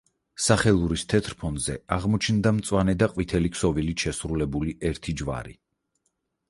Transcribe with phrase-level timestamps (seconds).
[0.43, 5.57] სახელურის თეთრ ფონზე აღმოჩნდა მწვანე და ყვითელი ქსოვილით შესრულებული ერთი ჯვარი.